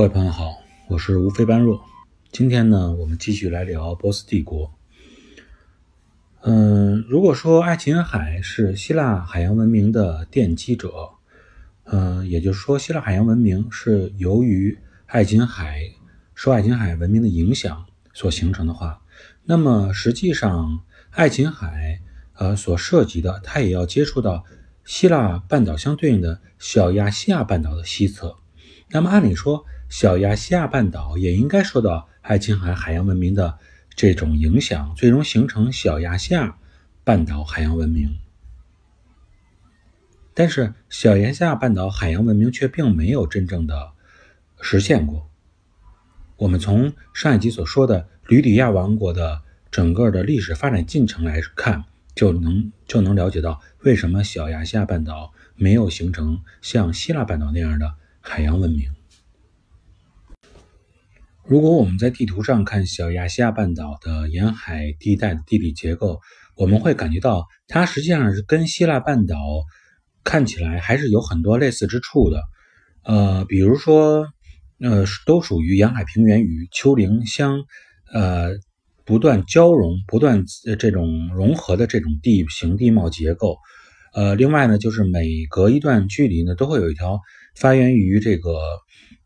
[0.00, 1.84] 各位朋友好，我是吴非般若。
[2.32, 4.72] 今天呢，我们继续来聊波斯帝国。
[6.40, 11.10] 嗯，如果说爱琴海是希腊海洋文明的奠基者，
[11.84, 15.82] 嗯，也就是说，希腊海洋文明是由于爱琴海
[16.34, 19.02] 受爱琴海文明的影响所形成的话，
[19.44, 22.00] 那么实际上爱琴海
[22.36, 24.44] 呃所涉及的，它也要接触到
[24.82, 28.38] 希腊半岛相对应的小亚细亚半岛的西侧。
[28.92, 33.58] 那么按理说，小亚细亚半岛也应该受到爱琴海海洋文明的
[33.96, 36.56] 这种影响，最终形成小亚细亚
[37.02, 38.16] 半岛海洋文明。
[40.32, 43.90] 但是，小亚细亚半岛海洋文明却并没有真正的
[44.60, 45.28] 实现过。
[46.36, 51.84] 我们从上一集所说的吕底亚王国的整个的历史发展进程来看，
[52.14, 58.88] 就能就能了解到为什么小亚细亚半岛没有形成像希腊半岛那样的海洋文明。
[61.50, 66.20] 如果我们在地图上看小亚细亚半岛的沿海地带的地理结构，
[66.54, 69.36] 我们会感觉到它实际上是跟希腊半岛
[70.22, 72.40] 看起来还是有很多类似之处的。
[73.02, 74.28] 呃，比如说，
[74.78, 77.64] 呃，都属于沿海平原与丘陵相
[78.12, 78.50] 呃
[79.04, 80.44] 不断交融、不断
[80.78, 83.56] 这种融合的这种地形地貌结构。
[84.14, 87.18] 呃，另外呢，就是每隔一段距离呢，都会有一条
[87.56, 88.52] 发源于这个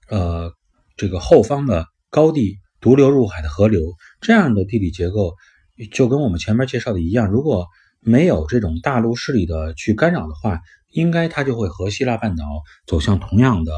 [0.09, 0.55] 呃
[0.97, 1.87] 这个后方的。
[2.15, 3.83] 高地独流入海的河流，
[4.21, 5.35] 这样的地理结构
[5.91, 7.29] 就跟我们前面介绍的一样。
[7.29, 7.67] 如果
[7.99, 10.61] 没有这种大陆势力的去干扰的话，
[10.93, 12.45] 应该它就会和希腊半岛
[12.87, 13.73] 走向同样的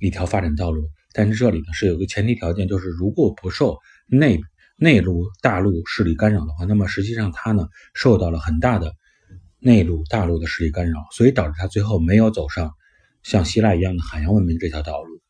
[0.00, 0.88] 一条发展道路。
[1.12, 3.76] 但是这里呢是有个前提条件，就是如果不受
[4.06, 4.40] 内
[4.78, 8.94] 内陆大陆势力干扰的话，那么实际上它呢受到了很大的
[9.58, 12.72] 内陆大陆的势力干扰，所以导致它最后没有走上
[13.22, 15.20] 像希腊一样的海洋文明这条道路。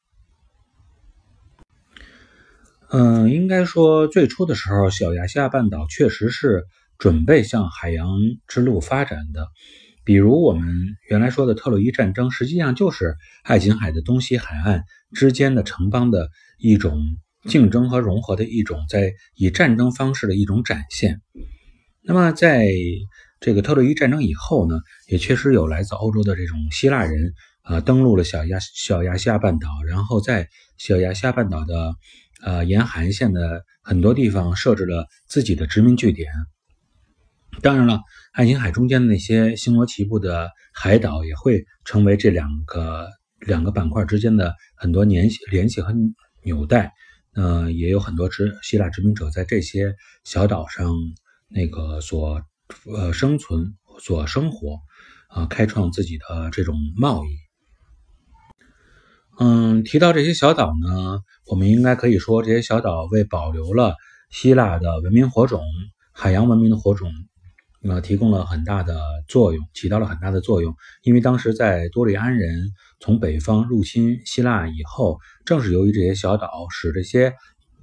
[2.94, 6.64] 嗯，应该说最初的时候，小亚细亚半岛确实是
[6.98, 8.06] 准备向海洋
[8.46, 9.48] 之路发展的。
[10.04, 10.68] 比如我们
[11.08, 17.00] 原来说的特洛伊战争，实际上就是爱琴海的东西海岸之间的城邦的一种
[17.48, 21.22] 竞争和融合的一种，在以战争方式的一种展现。
[22.02, 22.66] 那么在
[23.40, 24.78] 这个特洛伊战争以后呢，
[25.08, 27.32] 也确实有来自欧洲的这种希腊人
[27.62, 31.94] 啊登陆了小亚小亚细亚半岛，然后在小亚细亚半岛的。
[32.42, 36.30] 呃，沿海岸线的很多地方设置了自己的殖民据点。
[37.60, 38.00] 当然了，
[38.32, 43.08] 爱琴海中间的那些星罗棋布的海岛也会成为这两个
[43.40, 45.94] 两个板块之间的很多联系联系和
[46.42, 46.92] 纽带。
[47.34, 50.92] 呃，也有很多殖希腊殖民者在这些小岛上
[51.48, 52.42] 那个所
[52.86, 54.80] 呃生存、所生活，
[55.28, 57.28] 啊，开创自己的这种贸易。
[59.38, 63.94] 嗯，提到这些小岛呢，我们应该可以说，这些小岛为保留了
[64.30, 65.60] 希腊的文明火种、
[66.12, 67.12] 海洋文明的火种，
[67.82, 70.74] 呃，提供了很大的作用，起到了很大的作用。
[71.02, 72.70] 因为当时在多利安人
[73.00, 77.34] 从北方入侵希腊以后，正是由于这些小岛，使这些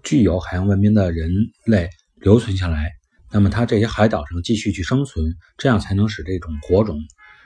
[0.03, 1.29] 具有海洋文明的人
[1.65, 2.91] 类留存下来。
[3.31, 6.97] 那么，它这些海岛上继续去生存，这样才能使这种火种，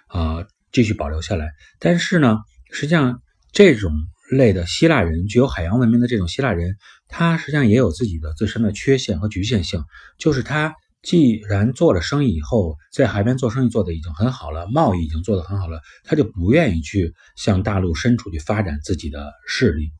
[0.07, 1.49] 啊，继续保留下来。
[1.79, 2.37] 但是呢，
[2.71, 3.19] 实际上。
[3.55, 3.91] 这种
[4.29, 9.83] 类的希腊人，具有海洋文明的这种希腊人，他实际上也有自己的自身的缺陷和局限性。
[10.17, 19.91] 就是他既然做了生意以后，在海边做生意做的已经很好了，贸易已经做得很好了，他就不愿意去向大陆深处去发展自己的势力。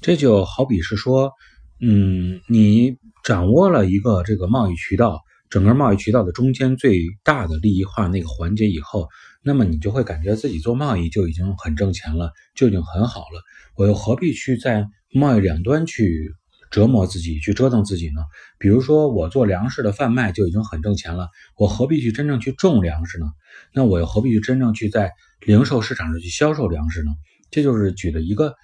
[0.00, 1.32] 这就好比是说，
[1.80, 5.20] 嗯，你掌握了一个这个贸易渠道。
[5.48, 9.10] 整个贸易渠道的中间最大的利益化那个环节以后，
[9.44, 13.42] 那么你就会感觉自己做贸易就已经很挣钱了，就已经很好了。
[13.76, 16.32] 我又何必去在贸易两端去
[16.70, 18.22] 折磨自己，去折腾自己呢？
[18.58, 23.26] 比如说我做粮食的贩卖就已经很挣钱了，我何必去真正去种粮食呢？
[23.74, 27.10] 那我又何必去真正去在零售市场上去销售粮食呢？
[27.50, 28.54] 这就是举的一个。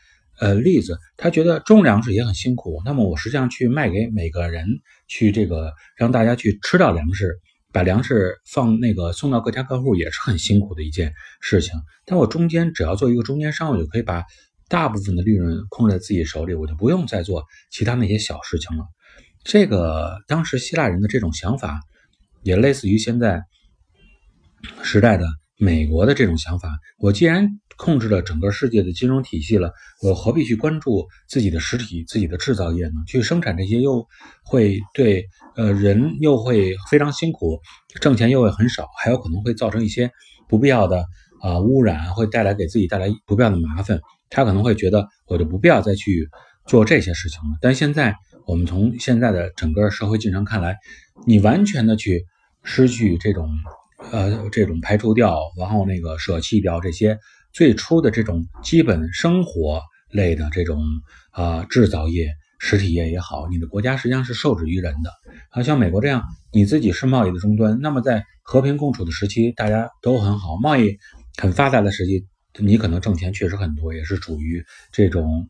[0.40, 4.69] 呃，例子，他觉得种粮食也很辛苦，那么我实际上去卖给每个人，
[5.08, 7.40] 去这个让大家去吃到粮食，
[7.73, 11.75] 把粮食放那个送到各家各户也是很辛苦的一件事情。
[12.06, 14.25] 但我中间只要做一个中间商，我就可以把
[14.69, 18.85] 大部分的利润控制在自己手里，我就不用再做其他那些小事情了。
[19.44, 21.81] 这个当时希腊人的这种想法，
[22.43, 23.43] 也类似于现在
[24.82, 25.26] 时代的
[25.56, 26.79] 美国的这种想法。
[26.99, 29.72] 我既然控制了整个世界的金融体系了，
[30.02, 32.94] 我何必去关注自己的实体、自己的制造业呢？
[33.06, 34.06] 去生产这些又
[34.44, 37.60] 会对呃人又会非常辛苦，
[38.00, 40.10] 挣钱又会很少，还有可能会造成一些
[40.48, 41.06] 不必要的
[41.40, 44.00] 啊污染，会带来给自己带来不必要的麻烦。
[44.28, 46.28] 他可能会觉得我就不必要再去
[46.66, 47.56] 做这些事情了。
[47.62, 50.76] 但现在我们从现在的整个社会进程看来，
[51.26, 52.26] 你完全的去
[52.64, 53.48] 失去这种
[54.10, 57.19] 呃这种排除掉，然后那个舍弃掉这些
[57.52, 59.80] 最初的这种基本生活
[60.10, 60.82] 类的这种
[61.30, 62.28] 啊制造业。
[62.60, 65.12] 实体业也好，你的国家实际上是受制于人的。
[65.50, 70.98] 啊，像美国这样，你自己是贸易的终端，那么在和平共处的时期，大家都很好，贸易
[71.40, 72.26] 很发达的时期，
[72.58, 75.48] 你可能挣钱确实很多，也是处于这种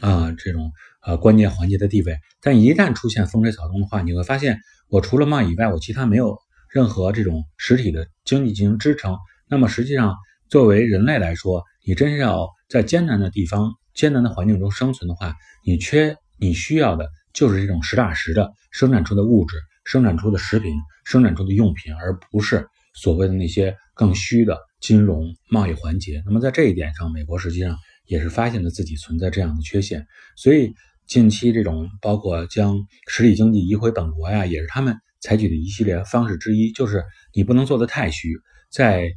[0.00, 0.72] 啊这种
[1.04, 2.18] 呃关键环节的地位。
[2.40, 4.58] 但一旦出现风吹草动的话，你会发现，
[4.88, 6.36] 我除了贸易以外，我其他没有
[6.68, 9.16] 任何这种实体的经济进行支撑。
[9.48, 10.16] 那么实际上，
[10.52, 13.72] 作为人类来说，你真是要在艰难的地方。
[13.94, 15.34] 艰难的环境中生存的话，
[15.64, 19.56] 你缺你需要的就是这种实打实的生产出的物质、
[19.86, 20.74] 生产出的食品、
[21.06, 26.22] 生产出的用品，而不是所谓的那些更虚的金融贸易环节。
[26.26, 30.06] 那么在这一点上，美国实际上也是发现了自己存在这样的缺陷，
[30.36, 30.74] 所以
[31.06, 32.76] 近期这种包括将
[33.08, 37.02] 实体经济移回本国呀，也是他们采取的一系列方式之一，就是
[37.32, 38.34] 你不能做的太虚，
[38.70, 39.10] 在。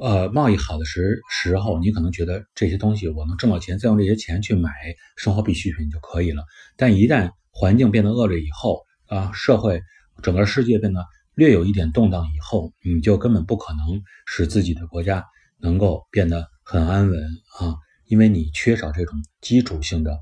[0.00, 4.70] 呃，贸易好的时时候，你可能觉得这些东西我能挣到钱，再用这些钱去买
[5.16, 6.44] 生活必需品就可以了。
[6.76, 9.82] 但一旦环境变得恶劣以后，啊，社会
[10.22, 11.04] 整个世界变得
[11.34, 15.24] 略有一点动荡以后，你就根本不可能使自己的国家
[15.58, 17.22] 能够变得很安稳
[17.58, 20.18] 啊，因为你缺少这种基础性的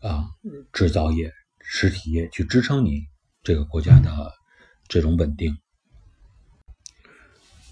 [0.00, 0.26] 啊
[0.72, 3.00] 制造业、实体业去支撑你
[3.42, 4.32] 这个国家的
[4.86, 5.56] 这种稳定。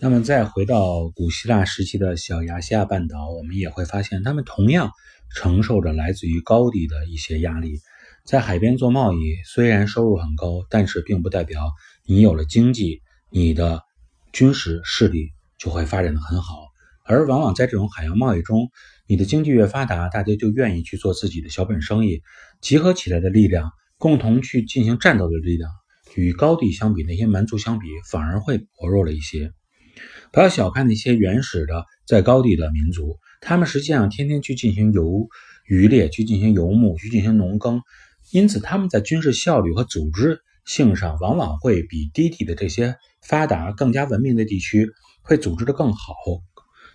[0.05, 4.91] 那么再回到古希腊时期的小亚细亚半岛，我们也会发现，他们同样
[5.33, 7.79] 承受着来自于高地的一些压力。
[8.25, 11.71] 在海边做贸易，虽然收入很高，但是并不代表
[12.05, 13.01] 你有了经济，
[13.31, 13.85] 你的
[14.33, 16.57] 军事势力就会发展的很好。
[17.05, 18.73] 而往往在这种海洋贸易中，
[19.07, 22.23] 你的经济越发达，大家就愿意去做自己的小本生意，
[22.61, 25.71] 集合起来的力量，共同去进行战斗的力量，
[26.17, 29.53] 与高地相比，那些蛮族相比，反而会薄弱了一些。
[30.33, 35.29] 不要小看那些原始的在高地的民族，他们实际上天天去进行游
[35.67, 37.83] 渔猎，去进行游牧，去进行农耕，
[38.31, 44.89] 因此他们在军事效率和组织性上，往往会比低地的这些发达、更加文明的地区
[45.23, 46.15] 会组织的更好，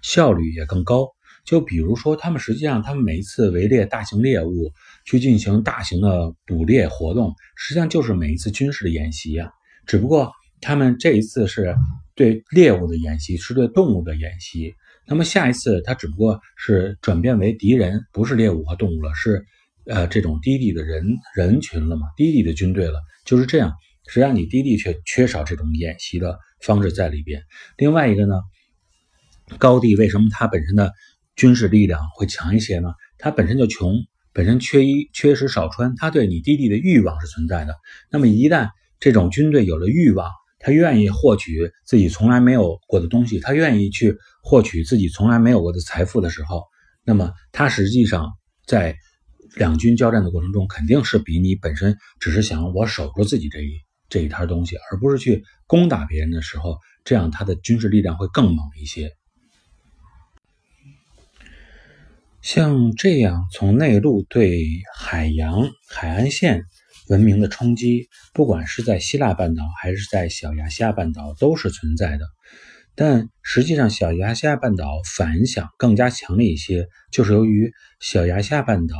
[0.01, 1.09] 效率也更高。
[1.45, 4.73] 就比如说，他们实际上，他们每一次围猎大型猎物，
[5.05, 9.51] 去进行大型的捕猎活动，实际上就是每一次军事的演习呀。
[9.85, 11.75] 只不过他们这一次是。
[12.17, 14.73] 对猎物的演习是对动物的演习，
[15.05, 19.45] 那么下一次它只不过是转变为敌人，不是猎物和动物了，是
[19.85, 21.05] 呃这种低地的人
[21.35, 22.07] 人群了嘛？
[22.17, 23.71] 低地的军队了，就是这样。
[24.07, 27.43] 实际上你低地却缺少这种演习的方式在里边。
[27.77, 28.41] 另外一个呢，
[29.59, 30.91] 高地为什么它本身的
[31.35, 32.89] 军事力量会强一些呢？
[33.19, 33.93] 它本身就穷，
[34.33, 37.75] 本身缺衣缺食少穿，它对你低地的欲望是存在的。
[38.09, 38.69] 那么一旦
[38.99, 40.31] 这种军队有了欲望，
[40.67, 46.61] 他愿意获取自己从来没有过的东西，他愿意去获取自己从来没有过的财富的时候，
[47.05, 48.33] 那么他实际上
[48.65, 48.97] 在
[49.55, 59.13] 两军交战的过程中，肯定是比你本身只是想我守住自己这一这一摊东西，而不是去攻打别人的时候，这样他的军事力量会更猛一些。
[62.41, 66.65] 像这样从内陆对海洋海岸线。
[67.09, 72.25] 文明的冲击，不管是在希腊半岛还是在小亚细亚半岛，都是存在的。
[72.95, 77.71] 但实际上，小亚细亚半岛反响更加强烈一些，就是由于
[78.01, 78.95] 小亚细亚半岛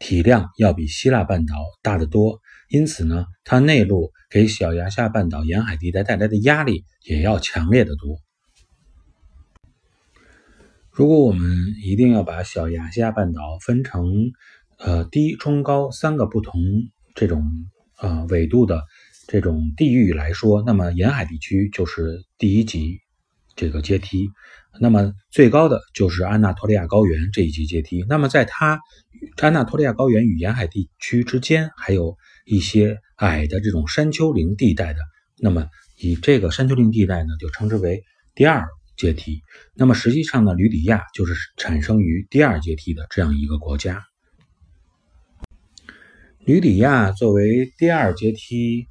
[0.00, 8.18] 体量要比希腊半岛大得多，因此呢，它内陆给小亚细亚半岛沿海地带带来的压力也要强烈的多。
[10.90, 14.32] 如果我们一定要把小亚细亚半岛分成
[14.78, 16.60] 呃低、中、高三个不同。
[17.14, 17.44] 这种
[18.00, 18.82] 呃纬度的
[19.26, 22.98] 这种地域来说，那么沿海地区就是第一级
[23.56, 24.28] 这个阶梯，
[24.80, 28.04] 那么最高的就是安纳托利亚高原这一级阶梯。
[28.08, 28.80] 那么在它
[29.40, 34.98] 安纳托利亚高原与沿海地区之间，还有一些矮的这种山丘陵地带的，
[35.38, 38.02] 那么以这个山丘陵地带呢，就称之为
[38.34, 38.66] 第二
[38.96, 39.40] 阶梯。
[39.74, 44.02] 那么实际上呢，吕底亚就是产生于第二阶梯的这样一个国家。
[46.46, 48.86] 吕底亚作为第二阶梯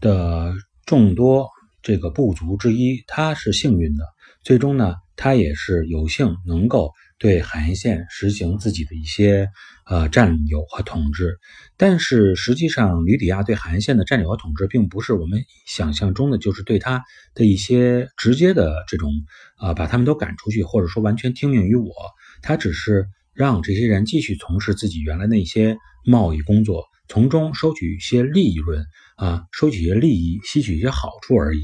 [0.00, 0.54] 的
[0.86, 1.50] 众多
[1.82, 4.04] 这个部族之一，他是幸运的。
[4.42, 9.50] 最终呢，他也是有幸能够对海岸线实行自己的一些
[9.84, 11.36] 呃占有和统治。
[11.76, 19.12] 但是实际上，吕底亚对海岸线的占有和统治，并不是我们想象中的，就是对他的一些直接的这种
[19.58, 21.92] 啊，把他们都赶出去，或者说完全听命于我。
[22.40, 28.84] 他只是让这些人继续从事自己原来那些贸易工作，从中收取一些利润
[29.16, 31.62] 啊，收取一些利益，吸取一些好处而已。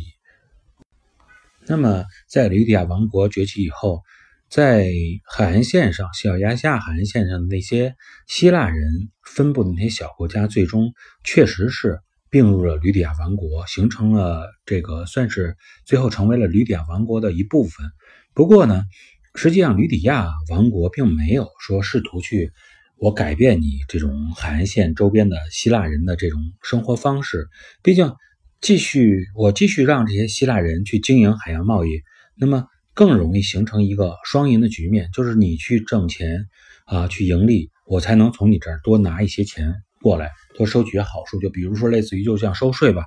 [1.66, 4.02] 那么，在吕底亚王国崛起以后，
[4.48, 4.90] 在
[5.24, 7.94] 海岸线上，小亚细亚海岸线上的那些
[8.26, 10.92] 希腊人分布的那些小国家，最终
[11.22, 17.90] 确实是并入了吕底亚王国，形成了这个算是最后成为了吕底亚王国的一部分。
[18.34, 18.84] 不过呢，
[19.34, 22.52] 实际上吕底亚王国并没有说试图去
[23.00, 27.48] 我改变你这种海岸线周边的希腊人的这种生活方式，
[27.82, 28.12] 毕竟。
[28.62, 32.02] 继续，我继续让这些希腊人去经营海洋贸易，
[32.36, 36.44] 那么更容易形成一个双赢的局面，就是你去挣钱
[36.84, 41.40] 啊，去盈利，我才能从你这儿多拿一些钱过来，多收取好处。
[41.40, 43.06] 就比如说，类似于就像收税吧，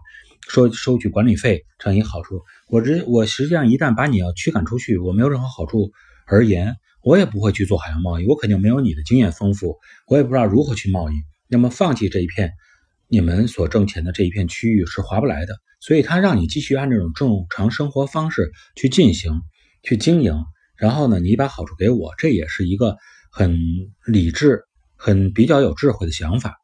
[0.49, 2.41] 收收取管理费这样一个好处。
[2.69, 5.91] 我这我实际上一旦把你要驱赶出去，我没有任何好处
[6.25, 11.13] 而言，我也不会去做海洋贸易，我肯定没有你的经验丰富，我也不知道如何去贸易。
[11.47, 12.53] 那么放弃这一片。
[13.09, 19.43] 你们所挣钱的这一片区域是划不来的，所以他让你继续按这种正常生活方式去进行、
[19.83, 20.33] 去经营，
[20.75, 22.97] 然后呢，你把好处给我，这也是一个
[23.29, 23.55] 很
[24.07, 24.63] 理智、
[24.95, 26.57] 很比较有智慧的想法。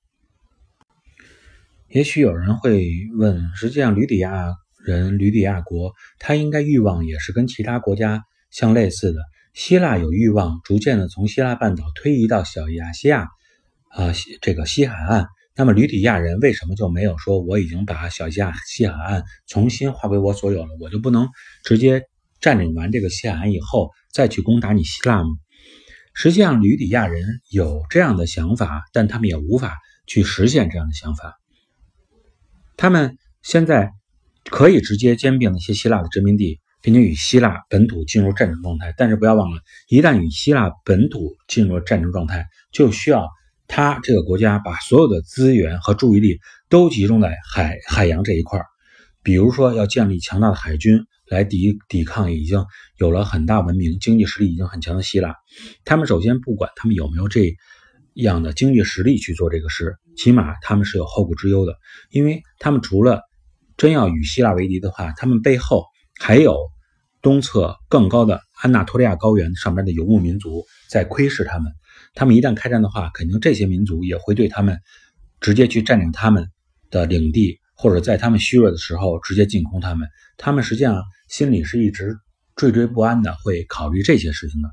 [1.89, 9.19] 也许有人会问，实际上吕底亚人、吕底亚国，他应该欲望也是跟其他国家相类似的。
[9.53, 13.27] 希腊有欲望逐渐的从希腊半岛推移到小亚细亚
[13.89, 15.27] 啊，这个西海岸。
[15.55, 21.27] 那么吕底亚人为什么就没有说我已经把小亚西海岸重新划归我所有了，我就不能
[21.63, 22.03] 直接
[22.39, 25.29] 占领完这个西海岸以后再去攻打你希腊吗？
[26.13, 29.77] 实际上，吕底亚人有这样的想法，但他们也无法
[30.07, 31.37] 去实现这样的想法。
[32.77, 33.91] 他们现在
[34.45, 38.93] 可以直接兼并那些希腊的殖民地，并且与希腊本土进入战争状态。
[38.97, 43.27] 但是不要忘了，一旦与希腊本土进入战争状态，就需要。
[43.71, 48.65] 他这个国家把所有的资源和注意力都集中在海海洋这一块儿，
[49.21, 52.65] 比如说要建立强大的海军来抵抵抗已经
[52.97, 55.35] 有了很大文明、经济实力已经很强的希腊。
[55.85, 57.53] 他们首先不管他们有没有这
[58.15, 61.75] 样的经济实力去做这个事，起码他们是有后顾之忧的，
[62.09, 63.21] 因为他们除了
[63.77, 65.85] 真要与希腊为敌的话，他们背后
[66.19, 66.69] 还有
[67.21, 71.71] 东侧更高的安纳托利亚高原上边的游牧民族在窥视他们。
[72.13, 74.79] 他们一旦开战的话，肯定这些民族也会对他们
[75.39, 76.49] 直接去占领他们
[76.91, 80.09] 的领地，或者在他们虚弱的时候直接进攻他们。
[80.37, 82.17] 他们实际上心里是一直
[82.55, 84.69] 惴惴不安的，会考虑这些事情的。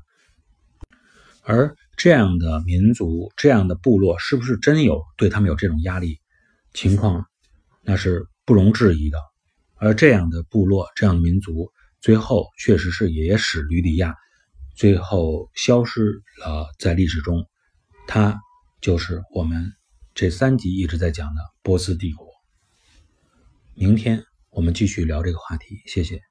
[1.43, 6.19] 而这样的民族、这样的部落，是不是真有对他们有这种压力
[6.73, 7.25] 情况？
[7.83, 9.17] 那是不容置疑的。
[9.79, 14.15] 而这样的部落、这样的民族，最后确实是也使吕底亚。
[14.75, 17.47] 最后消失了，在历史中，
[18.05, 18.39] 它
[18.79, 19.73] 就是我们
[20.13, 22.27] 这三集一直在讲的波斯帝国。
[23.73, 26.21] 明天我们继续聊这个话题，谢谢。